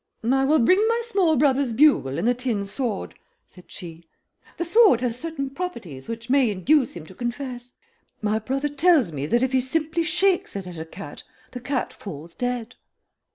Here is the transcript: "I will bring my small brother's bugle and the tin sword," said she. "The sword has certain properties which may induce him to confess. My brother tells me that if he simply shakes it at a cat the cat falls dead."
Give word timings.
"I 0.23 0.45
will 0.45 0.57
bring 0.57 0.83
my 0.87 0.99
small 1.05 1.35
brother's 1.35 1.73
bugle 1.73 2.17
and 2.17 2.27
the 2.27 2.33
tin 2.33 2.65
sword," 2.65 3.13
said 3.45 3.65
she. 3.69 4.07
"The 4.57 4.65
sword 4.65 4.99
has 5.01 5.19
certain 5.19 5.51
properties 5.51 6.09
which 6.09 6.27
may 6.27 6.49
induce 6.49 6.93
him 6.95 7.05
to 7.05 7.13
confess. 7.13 7.73
My 8.19 8.39
brother 8.39 8.67
tells 8.67 9.11
me 9.11 9.27
that 9.27 9.43
if 9.43 9.51
he 9.51 9.61
simply 9.61 10.01
shakes 10.03 10.55
it 10.55 10.65
at 10.65 10.79
a 10.79 10.85
cat 10.85 11.21
the 11.51 11.59
cat 11.61 11.93
falls 11.93 12.33
dead." 12.33 12.77